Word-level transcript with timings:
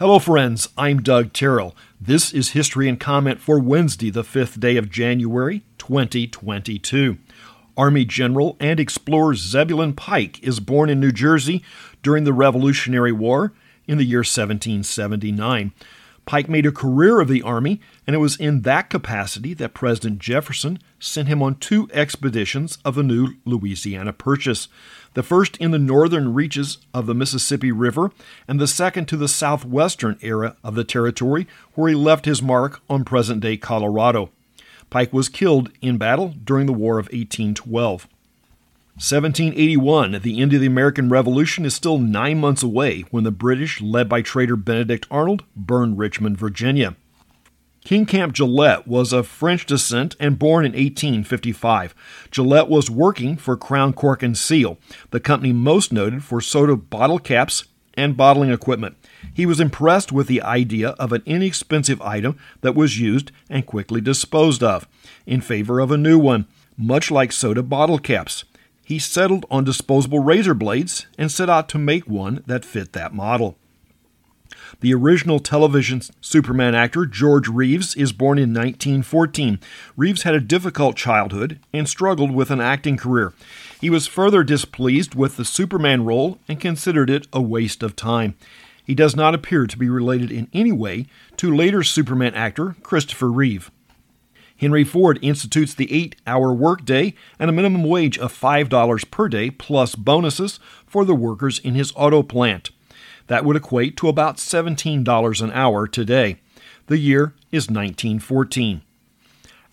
Hello, 0.00 0.18
friends. 0.18 0.70
I'm 0.76 1.02
Doug 1.02 1.32
Terrell. 1.32 1.76
This 2.00 2.32
is 2.32 2.50
History 2.50 2.88
and 2.88 2.98
Comment 2.98 3.40
for 3.40 3.60
Wednesday, 3.60 4.10
the 4.10 4.24
5th 4.24 4.58
day 4.58 4.76
of 4.76 4.90
January, 4.90 5.62
2022. 5.78 7.16
Army 7.76 8.04
General 8.04 8.56
and 8.58 8.80
explorer 8.80 9.36
Zebulon 9.36 9.92
Pike 9.92 10.42
is 10.42 10.58
born 10.58 10.90
in 10.90 10.98
New 10.98 11.12
Jersey 11.12 11.62
during 12.02 12.24
the 12.24 12.32
Revolutionary 12.32 13.12
War 13.12 13.52
in 13.86 13.96
the 13.96 14.04
year 14.04 14.18
1779. 14.18 15.70
Pike 16.26 16.48
made 16.48 16.66
a 16.66 16.72
career 16.72 17.20
of 17.20 17.28
the 17.28 17.42
Army, 17.42 17.80
and 18.06 18.14
it 18.14 18.18
was 18.18 18.36
in 18.36 18.62
that 18.62 18.88
capacity 18.88 19.52
that 19.54 19.74
President 19.74 20.18
Jefferson 20.18 20.78
sent 20.98 21.28
him 21.28 21.42
on 21.42 21.56
two 21.56 21.88
expeditions 21.92 22.78
of 22.84 22.94
the 22.94 23.02
new 23.02 23.34
Louisiana 23.44 24.12
Purchase 24.12 24.68
the 25.14 25.22
first 25.22 25.56
in 25.56 25.70
the 25.70 25.78
northern 25.78 26.34
reaches 26.34 26.78
of 26.92 27.06
the 27.06 27.14
Mississippi 27.14 27.72
River, 27.72 28.10
and 28.46 28.60
the 28.60 28.66
second 28.66 29.06
to 29.06 29.16
the 29.16 29.28
southwestern 29.28 30.18
area 30.22 30.56
of 30.62 30.74
the 30.74 30.84
territory, 30.84 31.46
where 31.74 31.88
he 31.88 31.94
left 31.94 32.26
his 32.26 32.42
mark 32.42 32.82
on 32.90 33.04
present 33.04 33.40
day 33.40 33.56
Colorado. 33.56 34.30
Pike 34.90 35.12
was 35.12 35.28
killed 35.28 35.70
in 35.80 35.96
battle 35.96 36.34
during 36.44 36.66
the 36.66 36.72
War 36.72 36.98
of 36.98 37.06
1812. 37.06 38.08
1781, 38.96 40.20
the 40.22 40.40
end 40.40 40.54
of 40.54 40.60
the 40.60 40.68
American 40.68 41.08
Revolution, 41.08 41.64
is 41.64 41.74
still 41.74 41.98
nine 41.98 42.38
months 42.38 42.62
away 42.62 43.00
when 43.10 43.24
the 43.24 43.32
British, 43.32 43.80
led 43.80 44.08
by 44.08 44.22
trader 44.22 44.54
Benedict 44.54 45.08
Arnold, 45.10 45.42
burned 45.56 45.98
Richmond, 45.98 46.38
Virginia. 46.38 46.94
King 47.84 48.06
Camp 48.06 48.32
Gillette 48.32 48.86
was 48.86 49.12
of 49.12 49.26
French 49.26 49.66
descent 49.66 50.14
and 50.20 50.38
born 50.38 50.64
in 50.64 50.70
1855. 50.74 51.92
Gillette 52.30 52.68
was 52.68 52.88
working 52.88 53.36
for 53.36 53.56
Crown 53.56 53.92
Cork 53.92 54.22
and 54.22 54.38
Seal, 54.38 54.78
the 55.10 55.18
company 55.18 55.52
most 55.52 55.92
noted 55.92 56.22
for 56.22 56.40
soda 56.40 56.76
bottle 56.76 57.18
caps 57.18 57.64
and 57.94 58.16
bottling 58.16 58.52
equipment. 58.52 58.96
He 59.34 59.44
was 59.44 59.58
impressed 59.58 60.12
with 60.12 60.28
the 60.28 60.40
idea 60.40 60.90
of 60.90 61.12
an 61.12 61.24
inexpensive 61.26 62.00
item 62.00 62.38
that 62.60 62.76
was 62.76 63.00
used 63.00 63.32
and 63.50 63.66
quickly 63.66 64.00
disposed 64.00 64.62
of, 64.62 64.86
in 65.26 65.40
favor 65.40 65.80
of 65.80 65.90
a 65.90 65.98
new 65.98 66.16
one, 66.16 66.46
much 66.78 67.10
like 67.10 67.32
soda 67.32 67.64
bottle 67.64 67.98
caps 67.98 68.44
he 68.84 68.98
settled 68.98 69.46
on 69.50 69.64
disposable 69.64 70.20
razor 70.20 70.54
blades 70.54 71.06
and 71.18 71.32
set 71.32 71.50
out 71.50 71.68
to 71.70 71.78
make 71.78 72.06
one 72.06 72.44
that 72.46 72.64
fit 72.64 72.92
that 72.92 73.14
model. 73.14 73.56
The 74.80 74.94
original 74.94 75.38
television 75.38 76.02
Superman 76.20 76.74
actor 76.74 77.06
George 77.06 77.48
Reeves 77.48 77.94
is 77.94 78.12
born 78.12 78.38
in 78.38 78.52
1914. 78.52 79.58
Reeves 79.96 80.22
had 80.22 80.34
a 80.34 80.40
difficult 80.40 80.96
childhood 80.96 81.58
and 81.72 81.88
struggled 81.88 82.32
with 82.32 82.50
an 82.50 82.60
acting 82.60 82.96
career. 82.96 83.32
He 83.80 83.88
was 83.90 84.06
further 84.06 84.42
displeased 84.42 85.14
with 85.14 85.36
the 85.36 85.44
Superman 85.44 86.04
role 86.04 86.38
and 86.48 86.60
considered 86.60 87.10
it 87.10 87.26
a 87.32 87.40
waste 87.40 87.82
of 87.82 87.96
time. 87.96 88.34
He 88.84 88.94
does 88.94 89.16
not 89.16 89.34
appear 89.34 89.66
to 89.66 89.78
be 89.78 89.88
related 89.88 90.30
in 90.30 90.48
any 90.52 90.72
way 90.72 91.06
to 91.38 91.54
later 91.54 91.82
Superman 91.82 92.34
actor 92.34 92.76
Christopher 92.82 93.30
Reeve. 93.30 93.70
Henry 94.64 94.82
Ford 94.82 95.18
institutes 95.20 95.74
the 95.74 95.92
eight 95.92 96.16
hour 96.26 96.50
workday 96.50 97.12
and 97.38 97.50
a 97.50 97.52
minimum 97.52 97.84
wage 97.84 98.16
of 98.16 98.32
$5 98.32 99.10
per 99.10 99.28
day 99.28 99.50
plus 99.50 99.94
bonuses 99.94 100.58
for 100.86 101.04
the 101.04 101.14
workers 101.14 101.58
in 101.58 101.74
his 101.74 101.92
auto 101.94 102.22
plant. 102.22 102.70
That 103.26 103.44
would 103.44 103.56
equate 103.56 103.94
to 103.98 104.08
about 104.08 104.38
$17 104.38 105.42
an 105.42 105.52
hour 105.52 105.86
today. 105.86 106.40
The 106.86 106.96
year 106.96 107.34
is 107.52 107.68
1914. 107.68 108.80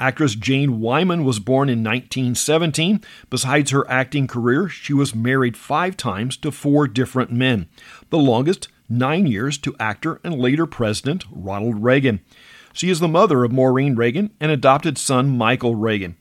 Actress 0.00 0.34
Jane 0.34 0.80
Wyman 0.80 1.22
was 1.22 1.38
born 1.38 1.68
in 1.68 1.84
1917. 1.84 3.02
Besides 3.28 3.70
her 3.72 3.86
acting 3.90 4.26
career, 4.26 4.70
she 4.70 4.94
was 4.94 5.14
married 5.14 5.58
five 5.58 5.98
times 5.98 6.38
to 6.38 6.50
four 6.50 6.88
different 6.88 7.30
men, 7.30 7.68
the 8.08 8.16
longest, 8.16 8.68
nine 8.88 9.26
years, 9.26 9.58
to 9.58 9.76
actor 9.78 10.18
and 10.24 10.38
later 10.38 10.64
President 10.64 11.26
Ronald 11.30 11.82
Reagan. 11.82 12.20
She 12.78 12.90
is 12.90 13.00
the 13.00 13.08
mother 13.08 13.42
of 13.42 13.50
Maureen 13.50 13.96
Reagan 13.96 14.30
and 14.38 14.52
adopted 14.52 14.98
son 14.98 15.36
Michael 15.36 15.74
Reagan. 15.74 16.14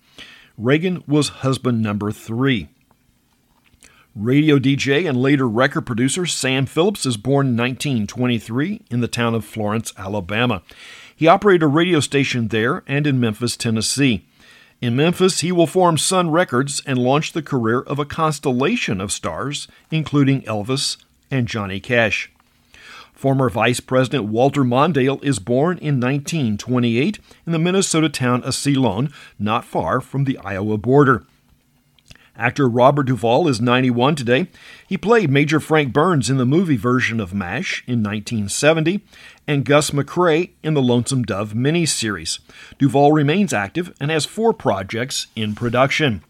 Reagan 0.58 1.04
was 1.08 1.30
husband 1.46 1.84
number 1.84 2.12
three. 2.12 2.68
Radio 4.16 4.58
DJ 4.58 5.08
and 5.08 5.22
later 5.22 5.48
record 5.48 5.86
producer 5.86 6.26
Sam 6.26 6.66
Phillips 6.66 7.06
is 7.06 7.16
born 7.16 7.50
in 7.50 7.58
1923 7.58 8.82
in 8.90 9.02
the 9.02 9.08
town 9.08 9.36
of 9.36 9.46
Florence, 9.46 9.94
Alabama. 10.00 10.64
He 11.16 11.28
operated 11.28 11.62
a 11.62 11.68
radio 11.68 12.00
station 12.00 12.48
there 12.48 12.82
and 12.88 13.06
in 13.06 13.20
Memphis, 13.20 13.56
Tennessee. 13.56 14.26
In 14.82 14.96
Memphis, 14.96 15.42
he 15.42 15.52
will 15.52 15.68
form 15.68 16.00
Sun 16.00 16.32
Records 16.32 16.82
and 16.88 16.98
launch 16.98 17.34
the 17.34 17.44
career 17.44 17.82
of 17.82 18.00
a 18.00 18.06
constellation 18.06 19.00
of 19.00 19.12
stars, 19.12 19.68
including 19.92 20.42
Elvis 20.42 20.98
and 21.30 21.48
Johnny 21.48 21.80
Cash. 21.80 22.32
Former 23.18 23.50
Vice 23.50 23.80
President 23.80 24.26
Walter 24.26 24.64
Mondale 24.64 25.24
is 25.24 25.40
born 25.40 25.80
in 25.80 26.00
1928 26.00 27.18
in 27.48 27.52
the 27.52 27.58
Minnesota 27.58 28.10
town 28.10 28.44
of 28.44 28.54
Ceylon, 28.54 29.12
not 29.40 29.66
far 29.66 30.00
from 30.02 30.26
the 30.26 30.38
Iowa 30.38 30.78
border. 30.78 31.26
Actor 32.38 32.70
Robert 32.70 33.08
Duvall 33.08 33.48
is 33.48 33.60
91 33.60 34.14
today. 34.18 34.50
He 34.88 34.98
played 34.98 35.32
Major 35.32 35.60
Frank 35.60 35.92
Burns 35.92 36.30
in 36.30 36.38
the 36.38 36.46
movie 36.46 36.78
version 36.78 37.20
of 37.20 37.34
MASH 37.34 37.84
in 37.88 38.04
1970 38.04 39.02
and 39.48 39.66
Gus 39.66 39.90
McCrae 39.90 40.52
in 40.62 40.76
the 40.76 40.82
Lonesome 40.82 41.24
Dove 41.24 41.54
miniseries. 41.54 42.38
Duvall 42.78 43.14
remains 43.14 43.52
active 43.52 43.96
and 44.00 44.12
has 44.12 44.28
four 44.28 44.54
projects 44.54 45.26
in 45.36 45.56
production. 45.56 46.24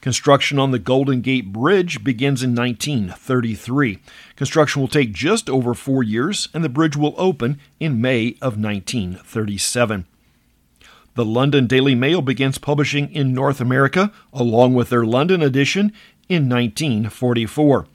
Construction 0.00 0.58
on 0.58 0.70
the 0.70 0.78
Golden 0.78 1.20
Gate 1.20 1.52
Bridge 1.52 2.02
begins 2.02 2.42
in 2.42 2.54
1933. 2.54 3.98
Construction 4.34 4.80
will 4.80 4.88
take 4.88 5.12
just 5.12 5.50
over 5.50 5.74
four 5.74 6.02
years, 6.02 6.48
and 6.54 6.64
the 6.64 6.70
bridge 6.70 6.96
will 6.96 7.14
open 7.18 7.60
in 7.78 8.00
May 8.00 8.30
of 8.40 8.58
1937. 8.58 10.06
The 11.16 11.24
London 11.24 11.66
Daily 11.66 11.94
Mail 11.94 12.22
begins 12.22 12.56
publishing 12.56 13.12
in 13.12 13.34
North 13.34 13.60
America, 13.60 14.10
along 14.32 14.74
with 14.74 14.88
their 14.88 15.04
London 15.04 15.42
edition, 15.42 15.92
in 16.28 16.48
1944. 16.48 17.86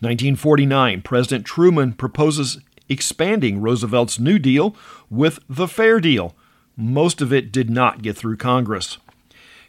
1949, 0.00 1.02
President 1.02 1.46
Truman 1.46 1.92
proposes 1.92 2.58
expanding 2.88 3.60
Roosevelt's 3.60 4.18
New 4.18 4.38
Deal 4.38 4.74
with 5.08 5.38
the 5.48 5.68
Fair 5.68 6.00
Deal. 6.00 6.34
Most 6.76 7.20
of 7.20 7.32
it 7.32 7.52
did 7.52 7.70
not 7.70 8.02
get 8.02 8.16
through 8.16 8.38
Congress. 8.38 8.98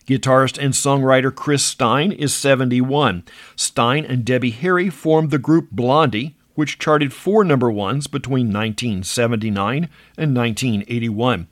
Guitarist 0.08 0.58
and 0.58 0.74
songwriter 0.74 1.36
Chris 1.36 1.66
Stein 1.66 2.14
is 2.14 2.34
71. 2.34 3.26
Stein 3.58 4.06
and 4.06 4.24
Debbie 4.24 4.52
Harry 4.52 4.90
formed 4.90 5.32
the 5.32 5.38
group 5.38 5.70
Blondie, 5.70 6.38
which 6.56 6.80
charted 6.80 7.12
four 7.14 7.44
number 7.44 7.70
ones 7.70 8.08
between 8.08 8.48
1979 8.48 9.90
and 10.18 10.36
1981. 10.36 11.48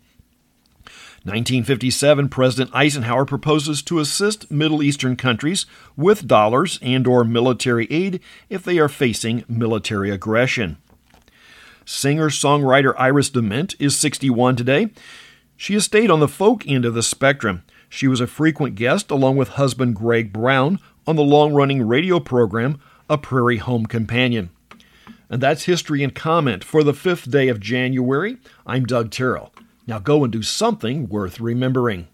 1957 1.26 2.30
President 2.30 2.74
Eisenhower 2.74 3.26
proposes 3.26 3.82
to 3.82 4.00
assist 4.00 4.50
Middle 4.50 4.82
Eastern 4.82 5.16
countries 5.18 5.66
with 5.98 6.28
dollars 6.28 6.80
and 6.82 7.06
or 7.08 7.24
military 7.24 7.88
aid 7.92 8.22
if 8.48 8.64
they 8.64 8.80
are 8.80 8.88
facing 8.88 9.44
military 9.50 10.12
aggression. 10.12 10.78
Singer-songwriter 11.84 12.94
Iris 12.98 13.30
DeMent 13.32 13.76
is 13.80 13.98
61 13.98 14.56
today. 14.56 14.92
She 15.58 15.74
has 15.74 15.86
stayed 15.86 16.10
on 16.10 16.20
the 16.20 16.28
folk 16.28 16.66
end 16.68 16.86
of 16.86 16.94
the 16.94 17.04
spectrum. 17.04 17.64
She 17.96 18.10
was 18.10 18.20
a 18.20 18.28
frequent 18.28 18.76
guest, 18.76 19.10
along 19.10 19.38
with 19.38 19.48
husband 19.56 19.96
Greg 19.96 20.34
Brown, 20.34 20.80
on 21.08 21.16
the 21.16 21.24
long 21.24 21.54
running 21.54 21.82
radio 21.88 22.20
program 22.20 22.78
A 23.10 23.18
Prairie 23.18 23.56
Home 23.56 23.86
Companion. 23.86 24.50
And 25.30 25.42
that's 25.42 25.64
history 25.64 26.04
and 26.04 26.14
comment 26.14 26.62
for 26.62 26.84
the 26.84 26.94
fifth 26.94 27.32
day 27.32 27.48
of 27.48 27.62
January. 27.62 28.36
I'm 28.68 28.84
Doug 28.84 29.12
Terrell. 29.12 29.54
Now 29.88 30.00
go 30.00 30.26
and 30.26 30.34
do 30.34 30.42
something 30.42 31.08
worth 31.08 31.40
remembering. 31.40 32.10